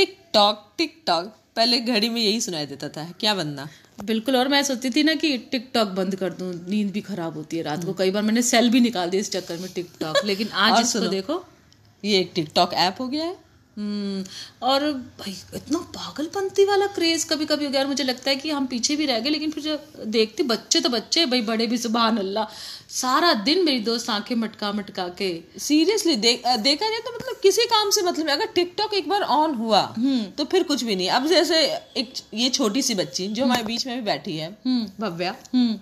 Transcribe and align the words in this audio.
Tick 0.00 0.18
tock 0.32 0.72
tick 0.78 1.02
tock. 1.06 1.24
पहले 1.56 1.78
घड़ी 1.78 2.08
में 2.08 2.20
यही 2.22 2.40
सुनाई 2.40 2.66
देता 2.66 2.88
था। 2.88 3.14
क्या 3.20 3.34
बनना? 3.34 3.68
बिल्कुल 4.04 4.36
और 4.36 4.48
मैं 4.48 4.62
सोचती 4.62 4.90
थी 4.90 5.02
ना 5.02 5.14
कि 5.14 5.38
टिकटॉक 5.38 5.88
बंद 5.88 6.16
कर 6.16 6.32
दूँ 6.32 6.52
नींद 6.68 6.90
भी 6.92 7.00
खराब 7.00 7.34
होती 7.34 7.56
है 7.56 7.62
रात 7.62 7.84
को। 7.84 7.92
कई 7.92 8.10
बार 8.10 8.22
मैंने 8.22 8.42
सेल 8.42 8.70
भी 8.70 8.80
निकाल 8.80 9.10
दी 9.10 9.18
इस 9.18 9.30
चक्कर 9.30 9.56
में 9.56 9.72
टिकटॉक 9.72 10.24
लेकिन 10.24 10.48
आज 10.48 10.80
इसको 10.86 10.98
देखो। 10.98 11.44
ये 12.04 12.18
एक 12.18 12.32
टिकटॉक 12.34 12.74
ऐप 12.74 12.96
हो 13.00 13.08
गया 13.08 13.24
है। 13.24 13.36
और 13.78 14.84
भाई 15.18 15.32
इतना 15.54 15.78
पागलपंती 15.94 16.64
वाला 16.64 16.86
क्रेज 16.94 17.24
कभी 17.24 17.44
कभी 17.46 17.64
हो 17.64 17.70
गया 17.70 17.80
और 17.80 17.86
मुझे 17.86 18.04
लगता 18.04 18.30
है 18.30 18.36
कि 18.36 18.50
हम 18.50 18.66
पीछे 18.66 18.96
भी 18.96 19.06
रह 19.06 19.18
गए 19.18 19.30
लेकिन 19.30 19.50
फिर 19.50 19.62
जब 19.64 20.02
देखते 20.10 20.42
बच्चे 20.42 20.80
तो 20.80 20.88
बच्चे 20.88 21.24
भाई 21.26 21.42
बड़े 21.42 21.66
भी 21.66 21.78
सुबह 21.78 22.00
अल्लाह 22.18 22.46
सारा 22.92 23.32
दिन 23.44 23.64
मेरी 23.64 23.80
दोस्त 23.80 24.10
आँखें 24.10 24.34
मटका 24.36 24.72
मटका 24.72 25.08
के 25.18 25.30
सीरियसली 25.58 26.16
देख 26.16 26.42
अ, 26.46 26.56
देखा 26.58 26.88
जाए 26.88 27.00
तो 27.00 27.12
मतलब 27.14 27.40
किसी 27.42 27.64
काम 27.66 27.90
से 27.90 28.02
मतलब। 28.02 28.28
अगर 28.30 28.46
टिकटॉक 28.54 28.94
एक 28.94 29.08
बार 29.08 29.22
ऑन 29.34 29.54
हुआ 29.54 29.82
तो 30.38 30.44
फिर 30.44 30.62
कुछ 30.62 30.84
भी 30.84 30.96
नहीं। 30.96 31.08
अब 31.10 31.26
जैसे 31.28 31.60
एक 31.96 32.12
ये 32.34 32.48
छोटी 32.50 32.82
सी 32.82 32.94
बच्ची 32.94 33.28
जो 33.28 33.44
हमारे 33.44 33.62
बीच 33.64 33.86
में 33.86 33.94
भी 33.96 34.02
बैठी 34.02 34.36
है 34.36 34.50
भव्या 35.00 35.34
हम्म। 35.54 35.78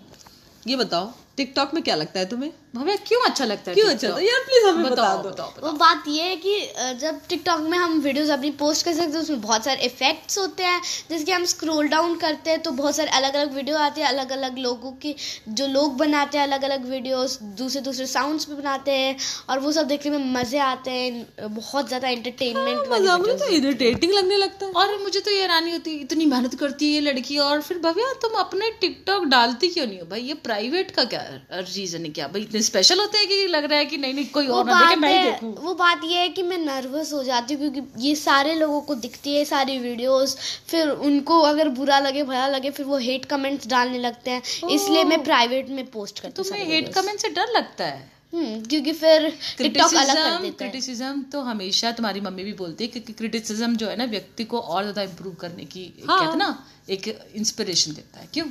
ये 0.67 0.77
बताओ 0.77 1.13
टिकटॉक 1.37 1.75
में 1.75 1.83
क्या 1.83 1.95
लगता 1.95 2.21
है 2.21 2.27
तुम्हें? 2.29 2.51
भव्या 2.75 2.95
क्यों 3.07 3.21
अच्छा 3.25 3.45
लगता 3.45 3.71
है 3.71 3.75
क्यों 3.75 3.89
अच्छा? 3.89 4.09
लगता 4.09 4.21
है? 4.21 4.27
यार 4.27 4.41
प्लीज़ 4.47 4.67
हमें 4.67 4.91
बता 4.91 5.15
दो। 5.17 5.29
बताओ 5.29 5.53
वो 5.63 5.71
बात 5.75 6.05
ये 6.09 6.23
है 6.23 6.37
कि 6.37 6.97
जब 7.01 7.21
टिकटॉक 7.29 7.61
में 7.61 7.77
हम 7.79 7.99
वीडियोस 8.01 8.31
अपनी 8.31 8.51
पोस्ट 8.59 8.85
कर 8.85 8.93
सकते 8.95 9.13
हैं 9.13 9.21
उसमें 9.21 9.41
बहुत 9.41 9.65
सारे 9.65 9.87
इफेक्ट्स 9.87 10.39
होते 10.39 10.65
हैं। 10.65 10.81
जिसके 11.11 11.33
हम 11.33 11.45
स्क्रॉल 11.53 11.89
डाउन 11.89 12.17
करते 12.19 12.51
हैं 12.51 12.61
तो 12.63 12.71
बहुत 12.73 12.97
सारे 12.97 13.11
अलग 13.19 13.35
अलग 13.35 13.55
वीडियो 13.55 13.77
आते 13.79 14.01
हैं 14.01 14.09
अलग 14.09 14.33
अलग 14.33 14.59
लोगों 14.59 14.93
के 15.03 15.15
जो 15.51 15.67
लोग 15.69 15.97
बनाते 15.99 16.39
हैं 16.39 16.45
अलग 16.45 16.65
अलग 16.65 16.85
वीडियोस 16.91 17.39
दूसरे 17.59 17.83
दूसरे 17.83 18.07
साउंड्स 18.09 18.49
भी 18.49 18.57
बनाते 18.57 18.93
हैं 18.93 19.17
और 19.51 19.59
वो 19.59 19.73
सब 19.73 19.89
देखने 19.89 20.19
में 20.19 20.33
मज़े 20.35 20.59
आते 20.61 20.91
हैं 20.91 21.55
बहुत 21.55 21.89
ज़्यादा 21.89 22.09
एंटरटेनमेंट 22.09 22.93
मज़ा 22.93 23.17
मुझे 23.19 23.35
तो 23.37 23.49
इरिटेटिंग 23.57 24.13
लगने 24.13 24.37
लगता 24.37 24.67
है। 24.67 24.73
और 24.75 24.97
मुझे 25.03 25.21
तो 25.21 25.31
ये 25.31 25.41
हैरानी 25.41 25.73
होती 25.73 25.95
है 25.95 26.01
इतनी 26.03 26.27
मेहनत 26.27 26.55
करती 26.61 26.87
है 26.87 26.93
ये 26.93 27.01
लड़की 27.01 27.39
और 27.41 27.63
फिर 27.63 27.79
भव्या 27.81 28.13
तुम 28.23 28.39
अपने 28.41 28.71
टिकटॉक 28.81 29.25
डालती 29.29 29.69
क्यों 29.69 29.87
नहीं 29.87 30.01
हो? 30.01 30.07
भाई 30.07 30.21
ये 30.23 30.35
प्राइवेट 30.45 30.91
का 30.91 31.05
क्या 31.07 31.25
रीजन 31.53 32.05
है? 32.05 32.11
क्या 32.11 32.29
भाई 32.29 32.43
इतने 32.43 32.61
स्पेशल 32.69 33.01
होते 33.01 33.19
हैं 33.19 33.29
कि 33.29 33.47
लग 33.49 33.65
रहा 33.65 33.79
है 33.79 33.85
कि 33.87 33.97
नहीं 33.99 34.15
नहीं 34.15 34.27
कोई 34.31 34.47
और 34.49 34.65
ना 34.67 34.81
देखे 34.81 34.97
मैं 34.97 35.13
ही 35.13 35.25
देखूँ? 35.25 35.55
वो 35.59 35.75
बात 35.77 36.05
ये 36.05 36.19
है 36.19 36.29
कि 36.31 36.43
मैं 36.45 36.59
नर्वस 36.59 37.13
हो 37.13 37.23
जाती 37.25 37.55
हूँ 37.55 37.61
क्योंकि 37.63 38.07
ये 38.07 38.15
सारे 38.17 38.55
लोगों 38.57 38.81
को 38.83 38.95
दिखती 38.97 39.35
है 39.35 39.45
सारी 39.47 39.79
वीडियोस 39.81 40.37
फिर 40.69 40.89
उनको 40.89 41.41
अगर 41.45 41.69
बुरा 41.79 41.99
लगे 42.01 42.23
भला 42.25 42.47
लगे 42.49 42.71
फिर 42.73 42.87
वो 42.87 42.99
हेट 43.01 43.25
कमेंट्स 43.27 43.69
डालने 43.69 43.99
लगते 44.01 44.31
हैं। 44.31 44.43
इसलिए 44.71 45.05
मैं 45.05 45.23
प्राइवेट 45.25 45.69
में 45.71 45.85
पोस्ट 45.91 46.21
करती 46.21 46.43
हूँ 46.43 46.67
हेट 46.69 46.93
कमेंट 46.95 47.21
से 47.21 47.29
डर 47.31 47.53
लगता 47.53 47.85
है? 47.85 48.07
हम्म, 48.35 48.61
क्योंकि 48.63 48.93
फिर 48.93 49.29
टिकटॉक 49.59 49.95
अलग 49.95 50.07
कर 50.07 50.23
क्रिटिसिज्म 50.23 50.43
देता 50.43 50.65
है। 50.65 50.71
क्रिटिसिज्म 50.71 51.23
तो 51.33 51.41
हमेशा 51.43 51.93
तुम्हारी 51.93 52.21
मम्मी 52.21 52.45
भी 52.45 52.53
बोलती 52.55 52.85
है 52.85 52.91
क्योंकि 52.91 53.13
क्रिटिसिज्म 53.13 53.77
जो 53.77 53.89
है 53.89 53.97
ना 53.97 54.05
व्यक्ति 54.11 54.45
को 54.45 54.61
और 54.61 54.83
ज़्यादा 54.83 55.03
इम्प्रूव 55.03 55.35
करने 55.41 55.65
की 55.67 55.83
एक 55.83 56.07
कहते 56.07 56.37
ना 56.37 56.49
एक 56.91 57.09
इंस्पिरेशन 57.37 57.93
देता 57.93 58.21
है। 58.21 58.29
क्यों? 58.35 58.47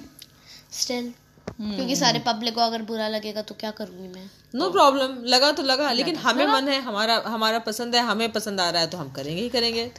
स्टिल 0.73 1.13
हम्म। 1.49 1.75
क्योंकि 1.75 1.95
सारे 1.95 2.19
पब्लिक 2.25 2.55
को 2.55 2.61
अगर 2.61 2.81
बुरा 2.83 3.07
लगेगा 3.09 3.41
तो 3.41 3.55
क्या 3.59 3.71
करूँगी 3.71 4.07
मैं? 4.07 4.29
नो 4.55 4.65
no 4.65 4.71
प्रॉब्लम 4.71 5.15
लगा 5.25 5.51
तो 5.51 5.63
लगा 5.63 5.91
लेकिन 5.91 6.15
हमें 6.25 6.45
मन 6.47 6.67
है 6.67 6.81
हमारा 6.81 7.21
हमारा 7.27 7.59
पसंद 7.67 7.95
है 7.95 8.01
हमें 8.03 8.31
पसंद 8.31 8.61
आ 8.61 8.69
रहा 8.69 8.81
है 8.81 8.89
तो 8.89 8.97
हम 8.97 9.09
करेंगे 9.11 9.41
ही 9.41 9.49
करेंगे। 9.49 9.89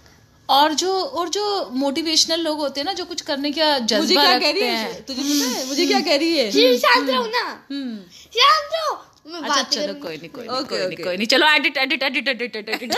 और 0.49 0.75
जो 0.75 0.93
और 0.93 1.29
जो 1.29 1.45
मोटिवेशनल 1.75 2.41
लोग 2.41 2.59
होते 2.59 2.81
हैं 2.81 2.85
ना 2.87 2.93
जो 2.93 3.05
कुछ 3.05 3.21
करने 3.23 3.51
का 3.53 3.67
मुझे 3.79 3.87
जज्बा 3.87 4.23
क्या 4.23 4.39
कह 4.39 4.47
रखते 4.47 4.53
रही 4.53 4.69
हैं? 4.69 4.93
है। 4.93 5.01
तुझे 5.03 5.23
पता 5.23 5.51
है? 5.51 5.67
मुझे 5.69 5.87
क्या 5.87 6.01
कह 6.01 6.17
रही 6.17 6.39
है? 6.39 6.79
शांत 6.79 7.11
रहो 7.11 7.27
ना। 7.27 7.43
हम्म। 7.71 7.99
शांत 8.39 8.71
रहो। 8.75 8.95
अच्छा 9.43 9.63
चलो 9.63 9.95
कोई 10.03 10.17
नहीं 10.17 10.29
कोई 10.31 10.47
नहीं 10.47 10.65
कोई 10.65 10.87
नहीं 10.87 11.05
कोई 11.05 11.17
नहीं 11.17 11.27
चलो 11.27 11.47
edit 11.47 11.77
edit 11.77 12.03
edit 12.03 12.29
edit 12.29 12.57
edit 12.57 12.95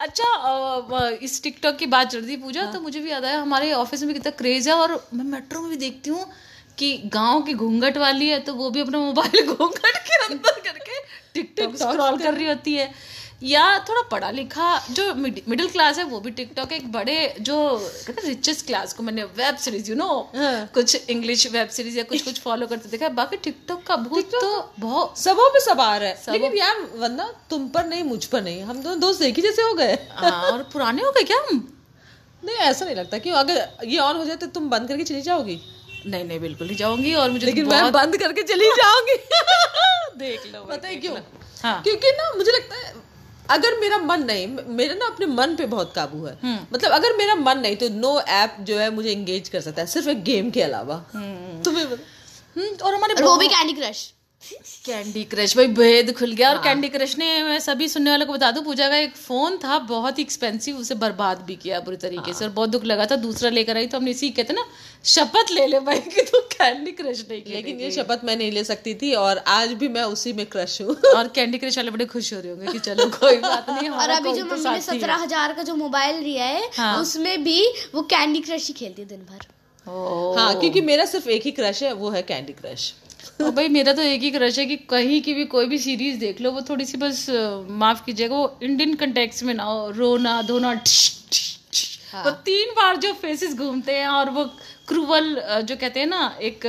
अच्छा 0.00 1.08
इस 1.22 1.42
टिकटॉक 1.42 1.76
की 1.76 1.86
बात 1.94 2.10
चल 2.10 2.20
रही 2.20 2.36
पूजा 2.44 2.64
तो 2.72 2.80
मुझे 2.80 3.00
भी 3.00 3.10
याद 3.10 3.24
आया 3.24 3.40
हमारे 3.40 3.72
ऑफ़िस 3.72 4.02
में 4.02 4.12
कितना 4.14 4.30
क्रेज 4.38 4.68
है 4.68 4.74
और 4.74 4.94
मैं 5.14 5.24
मेट्रो 5.24 5.60
में 5.60 5.68
भी 5.70 5.76
देखती 5.76 6.10
हूँ 6.10 6.24
कि 6.80 6.90
गाँव 7.14 7.42
की 7.42 7.54
घूंघट 7.54 7.96
वाली 7.98 8.28
है 8.28 8.38
तो 8.40 8.54
वो 8.54 8.70
भी 8.70 8.80
अपना 8.80 8.98
मोबाइल 8.98 9.46
घूंघट 9.54 9.96
के 10.08 10.24
अंदर 10.24 10.60
करके 10.60 10.98
टिकटॉक 11.34 11.76
स्क्रॉल 11.76 12.18
कर 12.18 12.34
रही 12.34 12.46
होती 12.46 12.74
है। 12.74 12.92
या 13.42 13.62
थोड़ा 13.88 14.00
पढ़ा 14.08 14.30
लिखा 14.30 14.64
जो 14.90 15.04
मिडिल 15.14 15.68
क्लास 15.68 15.98
है 15.98 16.04
वो 16.04 16.18
भी 16.20 16.30
टिकटॉक 16.30 16.72
एक 16.72 16.90
बड़े 16.92 17.14
जो 17.40 17.54
रिचेस्ट 18.24 18.66
क्लास 18.66 18.92
को 18.92 19.02
मैंने 19.02 19.22
वेब 19.38 19.56
सीरीज़ 19.56 19.90
यू 19.90 19.96
नो 19.96 20.08
कुछ 20.74 21.08
इंग्लिश 21.10 21.46
वेब 21.52 21.68
सीरीज़ 21.68 21.96
या 21.98 22.04
कुछ 22.04 22.22
कुछ 22.22 22.40
फॉलो 22.40 22.66
करते 22.66 22.88
देखा 22.88 23.08
बाकी 23.20 23.36
टिकटॉक 23.36 23.82
का 23.82 23.96
भूत 23.96 24.34
तो 24.34 24.52
बहुत 24.78 25.18
सबों 25.18 25.48
पे 25.50 25.60
सवार 25.60 26.02
है। 26.02 26.12
लेकिन 26.28 26.56
यार 26.58 26.80
वरना 26.96 27.32
तुम 27.50 27.68
पर 27.68 27.86
नहीं 27.86 28.02
मुझ 28.04 28.24
पर 28.24 28.42
नहीं। 28.42 28.62
हम 28.62 28.82
दोनों 28.82 29.00
दोस्त 29.00 29.22
एक 29.22 29.36
ही 29.36 29.42
जैसे 29.42 29.62
हो 29.62 29.74
गए। 29.74 29.98
हाँ, 30.10 30.42
और 30.42 30.62
पुराने 30.72 31.02
हो 31.02 31.12
गए 31.12 31.22
क्या 31.22 31.38
हम? 31.40 31.66
नहीं 32.42 32.56
ऐसा 32.56 32.84
नहीं 32.84 32.96
लगता 32.96 33.18
क्यों 33.18 33.36
अगर 33.36 33.86
ये 33.86 33.98
ऑन 33.98 34.16
हो 34.16 34.24
जाए 34.24 34.36
तो 34.36 34.46
तुम 34.50 34.68
बंद 34.70 34.88
करके 34.88 35.04
चली 35.04 35.22
जाओगी। 35.22 35.60
नहीं 36.06 36.24
नहीं 36.24 36.40
बिल्कुल 36.40 36.66
नहीं 36.66 36.76
जाऊँगी 36.76 37.14
और 37.14 37.30
मुझे 37.30 37.46
लेकिन 37.46 37.64
तो 37.64 37.70
मैं 37.70 37.92
बंद 37.92 38.16
करके 38.16 38.42
चली 38.42 38.70
जाऊँगी। 38.76 39.16
देख 40.18 40.46
लो 40.54 40.64
पता 40.64 40.88
है 40.88 40.96
क्यों? 40.96 41.16
हाँ। 41.62 41.82
क्योंकि 41.82 42.10
ना 42.10 42.32
मुझे 42.36 42.52
लगता 42.52 42.76
है 42.76 42.94
अगर 43.50 43.78
मेरा 43.80 43.98
मन 43.98 44.22
नहीं 44.22 44.46
मेरा 44.76 44.94
ना 44.94 45.06
अपने 45.06 45.26
मन 45.26 45.54
पे 45.56 45.66
बहुत 45.66 45.92
काबू 45.94 46.24
है। 46.26 46.36
मतलब 46.72 46.90
अगर 46.92 47.16
मेरा 47.16 47.34
मन 47.34 47.58
नहीं 47.58 47.76
तो 47.76 47.88
नो 47.88 48.20
ऐप 48.20 48.56
जो 48.60 48.78
है 48.78 48.90
मुझे 48.90 49.10
एंगेज 49.10 49.48
कर 49.48 49.60
सकता 49.60 49.80
है 49.82 49.86
सिर्फ़ 49.86 50.08
एक 50.08 50.22
गेम 50.24 50.50
के 50.50 50.62
अलावा। 50.62 50.96
तुम्हें 51.14 51.84
हम्म, 51.84 52.68
और 52.82 52.94
हमारे 52.94 53.22
वो 53.22 53.36
भी 53.36 53.48
कैंडी 53.48 53.72
क्रश 53.72 54.12
कैंडी 54.86 55.22
क्रश 55.24 55.56
भाई 55.56 55.66
भेद 55.68 56.12
खुल 56.18 56.30
गया 56.32 56.50
और 56.50 56.58
कैंडी 56.64 56.88
क्रश 56.88 57.16
ने 57.18 57.26
मैं 57.44 57.58
सभी 57.60 57.88
सुनने 57.88 58.10
वालों 58.10 58.26
को 58.26 58.32
बता 58.32 58.50
दूँ 58.50 58.62
पूजा 58.64 58.88
का 58.88 58.96
एक 58.98 59.16
फ़ोन 59.16 59.56
था 59.64 59.78
बहुत 59.88 60.18
ही 60.18 60.22
एक्सपेंसिव 60.22 60.76
उसे 60.76 60.94
बर्बाद 60.96 61.42
भी 61.46 61.56
किया 61.56 61.80
बुरी 61.80 61.96
तरीके 61.96 62.32
से 62.34 62.44
और 62.44 62.50
बहुत 62.50 62.70
दुख 62.70 62.84
लगा 62.84 63.06
था 63.06 63.16
दूसरा 63.24 63.50
लेकर 63.50 63.76
आई 63.76 63.86
तो 63.86 63.98
हमने 63.98 64.10
इसी 64.10 64.30
कहते 64.30 64.52
ना 64.52 64.64
शपथ 65.06 65.50
ले 65.52 65.66
ले 65.66 65.80
भाई 65.80 66.00
कि 66.06 66.22
तू 66.22 66.40
कैंडी 66.52 66.92
क्रश 66.92 67.24
नहीं। 67.30 67.42
लेकिन 67.46 67.80
ये 67.80 67.90
शपथ 67.90 68.24
मैं 68.24 68.36
नहीं 68.36 68.50
ले 68.52 68.64
सकती 68.64 68.94
थी 68.94 69.12
और 69.16 69.42
आज 69.48 69.72
भी 69.74 69.88
मैं 69.88 70.02
उसी 70.14 70.32
में 70.32 70.44
क्रश 70.46 70.80
हूँ। 70.82 70.96
और 71.16 71.28
कैंडी 71.34 71.58
क्रश 71.58 71.76
वाले 71.78 71.90
बड़े 71.90 72.04
खुश 72.06 72.32
हो 72.34 72.40
रहे 72.40 72.52
होंगे 72.52 72.72
कि 72.72 72.78
चलो 72.80 73.08
कोई 73.10 73.36
बात 73.38 73.70
नहीं 73.70 73.90
और 73.90 74.10
अभी 74.10 74.32
जो 74.32 74.42
तो 74.42 74.54
मम्मी 74.54 74.70
ने 74.70 74.80
सत्रह 74.82 75.22
हज़ार 75.24 75.52
का 75.52 75.62
जो 75.62 75.74
मोबाइल 75.76 76.22
लिया 76.22 76.44
है 76.46 76.70
हाँ। 76.76 76.96
उसमें 77.02 77.44
भी 77.44 77.62
वो 77.94 78.02
कैंडी 78.10 78.40
क्रश 78.40 78.68
ही 78.68 78.74
खेलती 78.74 79.02
है 79.02 79.08
दिन 79.08 79.26
भर। 79.30 79.46
हाँ 80.38 80.58
क्योंकि 80.60 80.80
मेरा 80.82 81.04
सिर्फ़ 81.06 81.28
एक 81.30 81.42
ही 81.42 81.50
क्रश 81.52 81.82
है 81.82 81.92
वो 81.94 82.10
है 82.10 82.22
कैंडी 82.24 82.52
क्रश 82.54 82.92
और 83.40 83.50
भाई 83.50 83.68
मेरा 83.68 83.92
तो 83.92 84.02
एक 84.02 84.22
ही 84.22 84.30
क्रश 84.30 84.58
है 84.58 84.66
कि 84.66 84.76
कहीं 84.90 85.20
की 85.22 85.34
भी 85.34 85.44
कोई 85.46 85.66
भी 85.66 85.78
सीरीज़ 85.78 86.18
देख 86.20 86.40
लो 86.40 86.50
वो 86.52 86.62
थोड़ी 86.68 86.84
सी 86.84 86.98
बस 86.98 87.26
माफ़ 87.82 88.04
कीजिएगा 88.04 88.36
वो 88.36 88.58
इंडियन 88.62 88.94
कंटेक्स 88.96 89.42
में 89.42 89.54
ना 89.54 89.64
हो 89.64 89.90
रोना 89.90 90.40
धोना 90.42 90.74
ठिश। 90.76 91.08
वो 92.16 92.30
तीन 92.46 92.72
बार 92.76 92.96
जो 92.96 93.12
फेसेस 93.16 93.54
घूमते 93.56 93.92
हैं 93.92 94.06
और 94.08 94.30
वो 94.30 94.44
क्रूवल 94.88 95.34
जो 95.62 95.76
कहते 95.76 96.00
हैं 96.00 96.06
ना 96.06 96.24
एक 96.42 96.66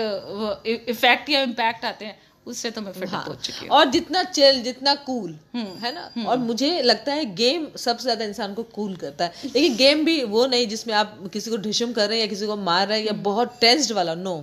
इफ़ेक्ट 0.89 1.29
या 1.29 1.41
इम्पैक्ट 1.43 1.85
आते 1.85 2.05
हैं 2.05 2.19
उससे 2.47 2.69
तो 2.71 2.81
मैं 2.81 2.91
फिट 2.91 3.09
चुकी 3.09 3.65
हूँ। 3.65 3.69
और 3.69 3.89
जितना 3.91 4.21
चिल 4.25 4.61
जितना 4.63 4.93
कूल 5.01 5.35
है 5.55 5.93
ना? 5.95 6.09
और 6.27 6.37
मुझे 6.39 6.81
लगता 6.81 7.13
है 7.13 7.25
गेम 7.35 7.67
सबसे 7.77 8.03
ज़्यादा 8.03 8.25
इंसान 8.25 8.53
को 8.53 8.63
कूल 8.75 8.95
करता 8.95 9.25
है। 9.25 9.31
लेकिन 9.45 9.75
गेम 9.77 10.03
भी 10.05 10.23
वो 10.25 10.45
नहीं 10.45 10.67
जिसमें 10.67 10.93
आप 10.95 11.17
किसी 11.33 11.51
को 11.51 11.57
ढिशुम 11.59 11.91
कर 11.93 12.07
रहे 12.07 12.17
हैं 12.17 12.23
या 12.23 12.29
किसी 12.29 12.47
को 12.47 12.55
मार 12.59 12.87
रहे 12.87 12.99
हैं 12.99 13.05
या 13.05 13.13
बहुत 13.23 13.57
टेस्ट 13.61 13.91
वाला 13.91 14.15
नो 14.15 14.35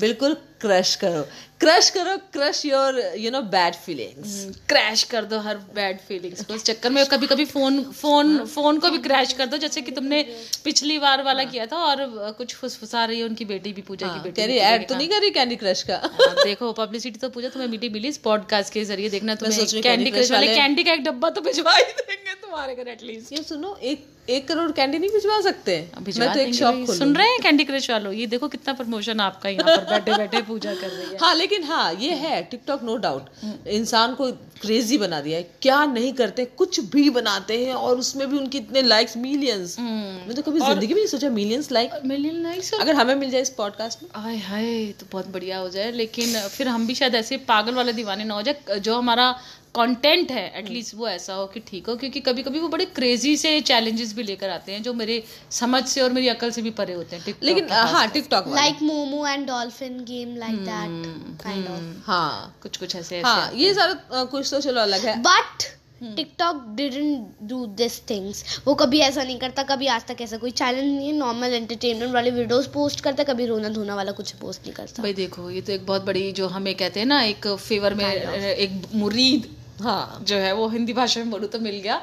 बिल्कुल 0.00 0.34
क्रश 0.60 0.94
करो। 0.96 1.22
क्रश 1.60 1.88
करो 1.90 2.16
crush 2.32 2.64
your 2.66 2.98
you 3.18 3.30
know 3.30 3.40
bad 3.52 3.74
feelings 3.74 4.32
crash 4.68 5.02
कर 5.12 5.24
दो 5.24 5.38
हर 5.38 5.56
बैड 5.74 5.98
फीलिंग्स 6.08 6.44
को। 6.44 6.54
इस 6.54 6.64
चक्कर 6.64 6.90
में 6.90 7.04
कभी 7.06 7.26
कभी 7.26 7.44
फ़ोन 7.44 7.82
फ़ोन 7.92 8.36
फ़ोन 8.46 8.78
को 8.78 8.90
भी 8.90 8.98
क्रैश 8.98 9.32
कर 9.32 9.46
दो 9.46 9.56
जैसे 9.56 9.80
कि 9.80 9.92
तुमने 9.92 10.22
पिछली 10.64 10.98
बार 10.98 11.22
वाला 11.22 11.44
किया 11.44 11.66
था 11.66 11.76
और 11.84 12.04
कुछ 12.38 12.54
फुसफुसा 12.54 13.04
रही 13.04 13.18
है 13.18 13.24
उनकी 13.24 13.44
बेटी 13.44 13.72
भी 13.72 13.82
पूजा 13.82 14.06
की 14.06 14.20
बेटी 14.20 14.40
कह 14.42 14.46
भी 14.46 14.52
रही 14.52 14.58
पूजा 14.58 14.74
ऐड 14.74 14.88
तो 14.88 14.94
नहीं 14.94 15.08
कर 15.08 15.20
रही 15.20 15.30
कैंडी 15.30 15.56
क्रश 15.56 15.82
का? 15.82 15.96
हाँ, 15.96 16.34
देखो 16.44 16.72
पब्लिसिटी 16.72 17.18
तो 17.18 17.28
पूजा 17.28 17.48
तुम्हें 17.48 17.68
मिली 17.68 17.88
मिली 17.88 18.08
इस 18.08 18.18
पॉडकास्ट 18.28 18.72
के 18.72 18.84
ज़रिए 18.84 19.08
देखना 19.08 19.34
तुम्हें 19.34 19.58
हूँ 19.58 19.82
कैंडी 19.82 20.10
क्रश 20.10 20.30
वाले- 20.32 20.54
कैंडी 20.56 20.84
का 20.84 20.92
एक 20.92 21.04
डब्बा 21.04 21.30
तो 21.30 21.40
भिजवा 21.40 21.76
ही 21.76 21.82
देंगे 21.82 22.34
तुम्हारे 22.48 22.74
घर 22.74 22.88
एटलीस्ट 22.88 23.32
ये 23.32 23.42
सुनो 23.44 23.76
एक 23.84 24.06
एक 24.28 24.46
करोड़ 24.48 24.70
कैंडी 24.72 24.98
नहीं 24.98 25.10
भिजवा 25.10 25.40
सकते? 25.40 25.74
मैं 25.96 26.32
तो 26.32 26.38
एक 26.40 26.54
शॉप 26.54 26.74
खोल 26.86 26.96
सुन 26.96 27.14
रहे 27.16 27.26
हैं 27.28 27.40
कैंडी 27.42 27.64
क्रश 27.64 27.88
वालों? 27.90 28.12
ये 28.12 28.26
देखो 28.26 28.48
कितना 28.48 28.72
प्रमोशन 28.74 29.20
आपका 29.20 29.48
यहाँ 29.48 29.76
पर 29.76 29.84
बैठे 29.90 30.16
बैठे 30.16 30.40
पूजा 30.42 30.74
कर 30.74 30.88
रही 30.88 31.06
है। 31.06 31.18
हाँ 31.20 31.34
लेकिन 31.34 31.64
हाँ 31.64 31.92
ये 32.00 32.14
है 32.16 32.42
टिकटॉक 32.50 32.82
नो 32.82 32.96
डाउट 33.04 33.68
इंसान 33.68 34.14
को 34.14 34.30
क्रेजी 34.60 34.98
बना 34.98 35.20
दिया 35.20 35.38
है। 35.38 35.48
क्या 35.62 35.84
नहीं 35.86 36.12
करते 36.20 36.44
कुछ 36.58 36.80
भी 36.94 37.08
बनाते 37.10 37.58
हैं 37.64 37.74
और 37.74 37.98
उसमें 37.98 38.26
भी 38.30 38.38
उनके 38.38 38.58
इतने 38.58 38.82
लाइक्स 38.84 39.16
मिलियंस 39.18 39.76
मैं 39.80 40.34
तो 40.34 40.42
कभी 40.42 40.60
ज़िंदगी 40.60 40.86
में 40.88 40.94
नहीं 40.94 41.06
सोचा 41.06 41.30
मिलियंस 41.30 41.70
लाइक 41.72 42.00
मिलियन 42.06 42.42
लाइक्स 42.42 42.72
अगर 42.74 42.94
हमें 42.94 43.14
मिल 43.14 43.30
जाए 43.30 43.42
इस 43.42 43.50
पॉडकास्ट 43.58 44.02
में। 44.02 44.10
आय 44.24 44.36
हाय 44.48 44.92
तो 45.00 45.06
बहुत 45.12 45.28
बढ़िया 45.28 45.58
हो 45.58 45.68
जाए। 45.70 45.90
लेकिन 45.92 46.38
फिर 46.48 46.68
हम 46.68 46.86
भी 46.86 46.94
शायद 46.94 47.14
ऐसे 47.14 47.36
पागल 47.48 47.74
वाले 47.74 47.92
दीवाने 47.92 48.24
ना 48.24 48.34
हो 48.34 48.42
जाए। 48.42 48.78
जो 48.80 48.96
हमारा 48.96 49.34
कंटेंट 49.74 50.30
है 50.32 50.44
एटलीस्ट 50.58 50.94
वो 50.94 51.08
ऐसा 51.08 51.34
हो 51.34 51.46
कि 51.46 51.60
ठीक 51.60 51.88
हो 51.88 51.94
क्योंकि 51.96 52.20
कभी 52.20 52.42
कभी 52.42 52.58
वो 52.58 52.68
बड़े 52.68 52.84
क्रेजी 52.84 53.36
से 53.36 53.60
चैलेंजेस 53.60 54.14
भी 54.14 54.22
लेकर 54.22 54.50
आते 54.50 54.72
हैं 54.72 54.82
जो 54.82 54.94
मेरे 54.94 55.22
समझ 55.50 55.84
से 55.84 56.00
और 56.00 56.12
मेरी 56.12 56.28
अकल 56.28 56.50
से 56.50 56.62
भी 56.62 56.70
परे 56.80 56.94
होते 56.94 57.16
हैं 57.16 57.24
TikTok 57.24 57.44
लेकिन 57.44 57.72
हाँ 57.72 58.06
TikTok 58.08 58.48
like 58.54 58.82
Momo 58.82 59.26
and 59.26 59.46
dolphin 59.46 60.04
game 60.04 60.36
like 60.36 60.56
that 60.64 61.42
kind 61.42 61.66
of 61.68 62.06
हाँ 62.06 62.58
कुछ 62.62 62.76
कुछ 62.76 62.96
ऐसे 62.96 63.20
हाँ 63.20 63.50
ये 63.54 63.74
सारा 63.74 64.24
कुछ 64.24 64.50
तो 64.50 64.60
चलो 64.60 64.80
अलग 64.80 65.06
है। 65.06 65.20
But 65.22 65.74
TikTok 66.16 66.62
didn't 66.76 67.48
do 67.48 67.64
this 67.76 67.98
things 68.10 68.44
वो 68.66 68.74
कभी 68.74 68.98
ऐसा 69.00 69.22
नहीं 69.22 69.38
करता 69.38 69.62
कभी 69.70 69.86
आज 69.86 70.04
तक 70.06 70.20
ऐसा 70.20 70.36
कोई 70.36 70.50
चैलेंज 70.50 70.86
नहीं 70.86 71.06
है 71.06 71.12
नॉर्मल 71.12 71.54
एंटरटेनमेंट 71.54 72.12
वाले 72.14 72.30
वीडियोस 72.30 72.66
पोस्ट 72.74 73.00
करता 73.00 73.24
कभी 73.24 73.46
रोना 73.46 73.68
धोना 73.68 73.94
वाला 73.94 74.12
कुछ 74.12 74.30
पोस्ट 74.32 74.62
नहीं 74.62 74.72
करता। 74.74 75.02
भाई 75.02 75.12
देखो 75.12 75.50
ये 75.50 75.60
तो 75.60 75.72
एक 75.72 75.86
बहुत 75.86 76.04
बड़ी 76.04 76.30
जो 76.32 76.48
हमें 76.48 76.74
कहते 76.74 77.00
हैं 77.00 77.06
ना 77.06 77.22
एक 77.22 77.46
फेवर 77.48 77.94
में 77.94 78.04
एक 78.04 78.82
मुरीद 78.94 79.54
हाँ। 79.82 80.22
जो 80.22 80.36
है 80.36 80.52
वो 80.54 80.68
हिंदी 80.68 80.92
भाषा 80.92 81.20
में 81.20 81.30
बोलूँ 81.30 81.48
तो 81.48 81.58
मिल 81.60 81.80
गया। 81.80 82.00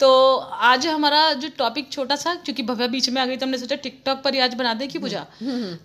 तो 0.00 0.10
आज 0.66 0.86
हमारा 0.86 1.32
जो 1.32 1.48
टॉपिक 1.58 1.90
छोटा 1.92 2.16
सा 2.16 2.34
क्योंकि 2.34 2.62
भव्या 2.62 2.86
बीच 2.86 3.08
में 3.10 3.20
आ 3.22 3.24
गई 3.26 3.36
तो 3.36 3.46
हमने 3.46 3.58
सोचा 3.58 3.76
टिकटॉक 3.76 4.22
पर 4.22 4.34
ही 4.34 4.40
आज 4.40 4.54
बना 4.54 4.72
दे 4.74 4.86
की 4.86 4.98
पूजा। 4.98 5.24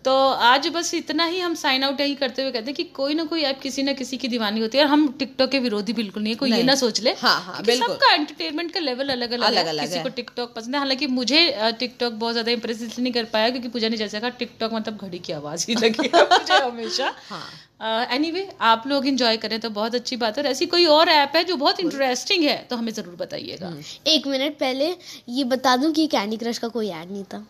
तो 0.06 0.14
आज 0.50 0.68
बस 0.68 0.94
इतना 0.94 1.26
ही 1.26 1.40
हम 1.40 1.56
साइन 1.56 1.84
आउट 1.84 2.00
यही 2.02 2.16
करते 2.16 2.42
हुए 2.42 2.52
कहते 2.52 2.66
हैं 2.66 2.76
कि 2.76 2.84
कोई 2.96 3.14
ना 3.14 3.24
कोई 3.24 3.42
ऐप 3.42 3.60
किसी 3.62 3.84
ना 3.84 3.94
किसी 3.94 4.18
की 4.18 4.28
दीवानी 4.28 4.62
होती 4.62 4.78
है 4.78 4.84
और 4.84 4.90
हम 4.90 5.08
टिकटॉक 5.20 5.50
के 5.52 5.60
विरोधी 5.60 5.94
बिल्कुल 5.94 6.24
नहीं 6.24 6.34
है 6.34 6.38
कोई 6.40 6.52
ये 6.52 6.64
ना 6.64 6.76
सोच 6.76 7.02
ले 7.02 7.12
हाँ, 7.14 7.36
हाँ, 7.42 7.64
सबका 7.64 8.14
एंटरटेनमेंट 8.14 8.72
का 8.74 8.80
लेवल 8.80 9.10
अलग 9.10 9.32
अलग 9.32 9.46
अलग-अलग 9.48 9.82
किसी 9.82 10.04
को 10.04 10.10
टिकटॉक 10.16 10.54
पसंद 10.56 10.76
है। 10.76 10.80
हालाँकि 10.80 11.08
मुझे 11.10 11.44
टिकटॉक 11.80 12.14
बहुत 12.14 12.34
ज़्यादा 12.34 12.52
इंप्रेस 12.52 12.82
इसलिए 12.82 13.04
नहीं 13.04 13.14
कर 13.14 13.30
पाया 13.34 13.50
क्योंकि 13.50 13.68
पूजा 13.68 13.90
ने 13.90 13.98
जैसा 13.98 14.20
कहा 14.20 14.30
टिकटॉक 14.40 14.74
मतलब 14.74 14.98
घड़ी 14.98 15.20
की 15.20 15.34
आवाज़ 15.34 15.66
ही 15.70 15.76
लगी 15.76 16.10
है 16.16 16.24
मुझे 16.30 16.64
हमेशा। 16.64 17.14
एनीवे 17.86 18.48
आप 18.64 18.84
लोग 18.88 19.08
इंजॉय 19.08 19.38
करें 19.38 19.60
तो 19.60 19.70
बहुत 19.72 19.96
अच्छी 19.96 20.16
बात 20.16 20.38
है। 20.38 20.44
और 20.44 20.50
ऐसी 20.50 20.66
कोई 20.68 20.86
और 20.88 21.10
ऐप 21.10 21.36
है 21.36 21.44
जो 21.44 21.56
बहुत 21.58 21.80
इंटरेस्टिंग 21.80 22.44
है 22.44 22.56
तो 22.70 22.76
हमें 22.76 22.92
ज़रूर 22.94 23.16
बताइएगा। 23.16 23.74
एक 24.08 24.28
मिनट 24.28 24.58
पहले 24.60 24.96
ये 25.30 25.44
बता 25.46 25.76
दूँ 25.78 25.92
कि 25.94 26.08
कैंडी 26.08 26.38
क्रश 26.38 26.58
का 26.58 26.68
कोई 26.70 26.90
ऐड 26.92 27.12
नहीं 27.12 27.24
था। 27.24 27.46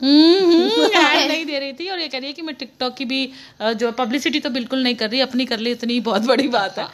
ऐड 0.00 1.28
नहीं 1.28 1.44
दे 1.46 1.58
रही 1.58 1.72
थी 1.72 1.88
और 1.88 1.98
ये 1.98 2.08
कह 2.08 2.18
रही 2.18 2.26
है 2.26 2.32
कि 2.32 2.42
मैं 2.42 2.54
टिकटॉक 2.54 2.94
की 2.94 3.04
भी 3.04 3.20
जो 3.62 3.92
पब्लिसिटी 3.94 4.40
तो 4.40 4.50
बिल्कुल 4.50 4.82
नहीं 4.82 4.94
कर 4.94 5.10
रही 5.10 5.20
अपनी 5.20 5.46
कर 5.46 5.58
ली 5.58 5.70
इतनी 5.70 5.98
बहुत 6.02 6.22
बड़ी 6.24 6.48
बात 6.48 6.78
है। 6.78 6.86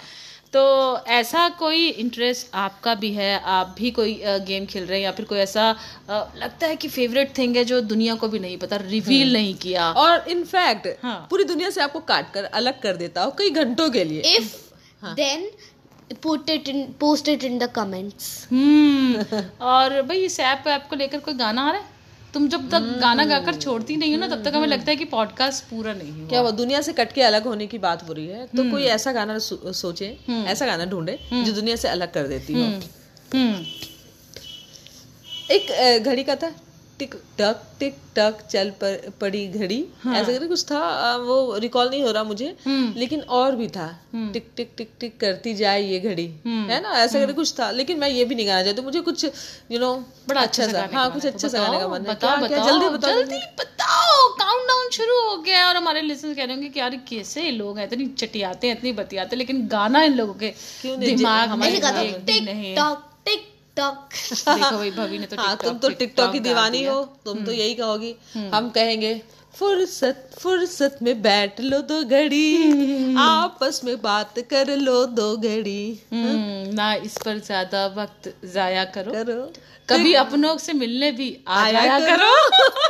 तो 0.55 0.63
ऐसा 1.09 1.49
कोई 1.49 1.89
इंटरेस्ट 1.89 2.55
आपका 2.55 2.95
भी 2.95 3.13
है? 3.13 3.39
आप 3.41 3.75
भी 3.79 3.91
कोई 3.91 4.15
गेम 4.49 4.67
खेल 4.67 4.85
रहे 4.87 4.99
हैं 4.99 5.05
या 5.05 5.13
फिर 5.13 5.27
कोई 5.27 5.39
ऐसा 5.39 5.71
लगता 6.11 6.67
है 6.67 6.77
कि 6.77 6.89
फेवरेट 6.89 7.37
थिंग 7.39 7.57
है 7.57 7.65
जो 7.65 7.81
दुनिया 7.81 8.15
को 8.15 8.29
भी 8.29 8.39
नहीं 8.39 8.59
पता 8.59 8.77
रिवील 8.77 9.33
नहीं 9.33 9.55
किया? 9.55 9.91
और 9.93 10.29
इनफैक्ट 10.29 10.89
हाँ। 11.03 11.27
पूरी 11.31 11.45
दुनिया 11.45 11.71
से 11.71 11.81
आपको 11.81 12.01
काट 12.01 12.33
कर 12.33 12.45
अलग 12.45 12.81
कर 12.83 12.97
देता 12.97 13.23
हो 13.23 13.31
कई 13.31 13.51
घंटों 13.51 13.91
के 13.91 14.05
लिए। 14.05 14.37
If 14.37 14.57
then 15.05 15.51
put 16.25 16.51
it 16.51 16.69
in 16.69 16.81
post 17.03 17.29
it 17.29 17.45
in 17.49 17.59
the 17.59 17.69
comments 17.79 18.27
hmm 18.53 19.43
और 19.61 20.01
भाई 20.03 20.25
इस 20.25 20.39
ऐप 20.41 20.69
ऐप 20.69 20.87
को 20.91 20.97
लेकर 20.97 21.19
कोई 21.19 21.35
गाना 21.35 21.63
आ 21.63 21.71
रहा 21.71 21.81
है? 21.81 21.94
तुम 22.35 22.49
जब 22.49 22.71
तक 22.71 22.81
गाना 22.81 23.25
गाकर 23.25 23.55
छोड़ती 23.55 23.97
नहीं 23.97 24.15
हो 24.15 24.21
ना 24.21 24.29
तब 24.29 24.45
तक 24.45 24.53
हमें 24.55 24.67
लगता 24.67 24.91
है 24.91 24.97
कि 24.97 25.05
पॉडकास्ट 25.05 25.65
पूरा 25.65 25.93
नहीं 25.95 26.13
हुआ। 26.13 26.29
क्या 26.29 26.43
वो 26.43 26.51
दुनिया 26.51 26.81
से 26.81 26.93
कट 26.93 27.13
के 27.13 27.23
अलग 27.23 27.45
होने 27.45 27.67
की 27.67 27.79
बात 27.79 28.09
हो 28.09 28.13
रही 28.13 28.27
है? 28.27 28.47
तो 28.47 28.71
कोई 28.71 28.83
ऐसा 28.83 29.13
गाना 29.13 29.39
सो- 29.39 29.75
सोचे 29.75 30.19
ऐसा 30.31 30.67
गाना 30.67 30.85
ढूंढे 30.85 31.19
जो 31.33 31.53
दुनिया 31.53 31.77
से 31.77 31.89
अलग 31.89 32.13
कर 32.13 32.27
देती 32.27 32.53
हो। 32.53 32.65
हम्म। 33.39 33.65
एक 35.51 36.03
घड़ी 36.07 36.25
का 36.25 36.37
था? 36.37 36.53
टिक 36.99 37.15
टक 37.39 37.63
टिक 37.79 37.97
टक 38.17 38.39
चल 38.51 38.71
पर, 38.81 39.13
पड़ी 39.21 39.47
घड़ी। 39.49 39.85
हाँ। 40.03 40.15
ऐसा 40.15 40.33
करके 40.33 40.47
कुछ 40.47 40.65
था 40.65 41.17
वो 41.19 41.57
रिकॉल 41.59 41.89
नहीं 41.91 42.03
हो 42.03 42.11
रहा 42.11 42.25
मुझे 42.25 42.55
लेकिन 42.97 43.21
और 43.39 43.57
भी 43.57 43.69
था। 43.69 43.87
टिक 44.15 44.51
टिक 44.57 44.71
टिक 44.77 44.91
टिक 45.01 45.19
करती 45.21 45.55
जाए 45.55 45.83
ये 45.83 45.99
घड़ी 46.01 46.27
है 46.47 46.81
ना? 46.83 46.91
ऐसा 46.99 47.19
करके 47.19 47.33
कुछ 47.33 47.53
था 47.59 47.71
लेकिन 47.73 47.99
मैं 47.99 48.09
ये 48.09 48.25
भी 48.25 48.35
नहीं 48.35 48.47
गाना 48.47 48.63
चाहती। 48.63 48.83
मुझे 48.83 49.01
कुछ 49.01 49.25
यू 49.25 49.79
नो 49.79 49.95
बड़ा 50.29 50.41
अच्छा 50.41 50.67
सा 50.69 50.89
हाँ 50.93 51.11
कुछ 51.13 51.27
अच्छा 51.27 51.49
सा 51.49 51.59
गाने 51.59 51.81
का 51.81 51.89
मन 51.89 52.01
है। 52.01 52.15
बताओ 52.15 52.47
क्या 52.47 52.89
बताओ 52.89 53.13
जल्दी 53.13 53.39
बताओ 53.61 54.29
काउंट 54.39 54.69
डाउन 54.69 54.91
शुरू 54.93 55.21
हो 55.21 55.37
गया 55.43 55.67
और 55.69 55.77
हमारे 55.77 56.01
लिसनर्स 56.03 56.37
कह 56.37 56.45
रहे 56.45 56.55
होंगे 56.55 56.69
कि 56.69 56.81
यार 56.81 56.97
कैसे 57.09 57.51
लोग 57.51 57.79
हैं 57.79 57.87
इतनी 57.87 58.07
चटियाते 58.19 58.67
हैं 58.67 58.77
इतनी 58.77 58.93
बतियाते 58.93 59.37
हैं, 59.37 59.39
लेकिन 59.39 59.67
गाना 59.69 60.03
इन 60.03 60.15
लोगों 60.15 60.35
के 60.35 60.53
दिमाग 60.99 61.63
टिक 62.27 62.43
नहीं 62.45 62.75
टॉक 63.77 64.09
टिक 64.13 64.45
टॉक 64.47 64.81
देखो 64.81 64.97
भाई 64.97 65.19
ने 65.19 65.27
तो 65.27 65.37
हाँ 65.37 65.57
तुम 65.57 65.73
टिकटॉक 65.73 65.81
तो 65.83 65.89
टिकटॉक 65.99 66.33
की 66.33 66.41
दीवानी 66.41 66.85
हो 66.85 67.05
तुम 67.25 67.45
तो 67.45 67.53
यही 67.53 67.75
कहोगी। 67.75 68.15
हम 68.55 68.71
कहेंगे 68.71 69.21
फुर्सत 69.55 70.31
फुर्सत 70.39 70.99
में 71.03 71.23
बैठ 71.23 71.61
लो 71.61 71.81
दो 71.81 72.03
घड़ी। 72.05 73.15
आपस 73.19 73.81
में 73.85 74.01
बात 74.03 74.39
कर 74.51 74.77
लो 74.77 75.05
दो 75.07 75.37
घड़ी। 75.37 76.01
हम्म, 76.13 76.75
ना 76.75 76.95
इस 76.95 77.19
पर 77.25 77.39
ज़्यादा 77.39 77.87
वक्त 77.97 78.33
जाया 78.55 78.85
करो। 78.85 79.13
करो। 79.13 79.53
कभी 79.89 80.15
अपनों 80.15 80.57
से 80.59 80.73
मिलने 80.73 81.11
भी 81.13 81.29
आया, 81.49 81.81
आया 81.81 81.99
करो, 82.01 82.17
करो। 82.17 82.33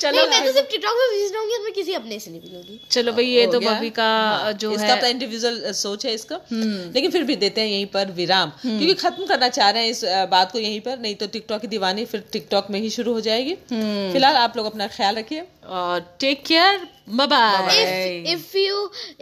चलो 0.00 0.16
नहीं 0.16 0.28
मैं 0.30 0.44
तो 0.46 0.52
सिर्फ़ 0.52 0.70
टिकटॉक 0.70 0.96
में 0.98 1.16
व्यूज़ 1.16 1.32
रहूँगी 1.34 1.54
और 1.54 1.62
मैं 1.64 1.72
किसी 1.74 1.94
अपने 1.94 2.18
से 2.18 2.30
नहीं 2.30 2.40
मिलूँगी 2.40 2.80
चलो 2.90 3.12
भाई 3.12 3.24
ये 3.26 3.46
तो। 3.46 3.60
भवी 3.60 3.90
का 3.98 4.52
जो 4.52 4.72
इसका 4.72 4.86
है 4.86 4.96
अपना 4.96 5.08
इंडिविजुअल 5.08 5.72
सोच 5.74 6.06
है 6.06 6.14
इसका। 6.14 6.40
लेकिन 6.52 7.10
फिर 7.10 7.22
भी 7.22 7.36
देते 7.36 7.60
हैं 7.60 7.68
यहीं 7.68 7.86
पर 7.94 8.10
विराम। 8.16 8.52
क्योंकि 8.60 8.94
खत्म 8.94 9.26
करना 9.26 9.48
चाह 9.48 9.70
रहे 9.70 9.82
हैं 9.82 9.90
इस 9.90 10.04
बात 10.30 10.52
को 10.52 10.58
यहीं 10.58 10.80
पर। 10.80 10.98
नहीं 10.98 11.14
तो 11.14 11.26
टिकटॉक 11.26 11.60
की 11.60 11.68
दीवानी 11.68 12.04
फिर 12.04 12.24
टिकटॉक 12.32 12.70
में 12.70 12.80
ही 12.80 12.90
शुरू 12.90 13.12
हो 13.12 13.20
जाएगी। 13.20 13.54
फ़िलहाल 13.70 14.36
आप 14.36 14.56
लोग 14.56 14.66
अपना 14.66 14.86
ख्याल 14.96 15.16
रखिए। 15.16 15.42
और 15.66 16.00
take 16.20 16.44
care 16.46 16.86
bye 17.08 17.26
bye 17.26 18.24
if 18.28 18.38
if 18.38 18.54
you 18.60 18.78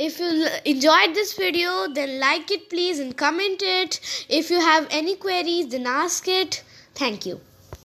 if 0.07 0.21
you 0.21 0.31
enjoyed 0.73 1.17
this 1.19 1.33
video 1.41 1.73
then 1.99 2.15
like 2.21 2.55
it 2.57 2.69
please 2.71 3.03
and 3.07 3.17
comment 3.25 3.67
it. 3.73 4.01
If 4.41 4.51
you 4.51 4.61
have 4.69 4.89
any 5.01 5.17
queries 5.27 5.69
then 5.75 5.93
ask 5.99 6.33
it. 6.39 6.63
Thank 7.03 7.27
you. 7.27 7.39